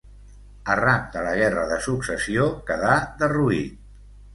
[0.75, 3.91] Arran de la guerra de successió quedà derruït.